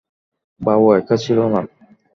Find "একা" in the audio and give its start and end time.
0.99-1.15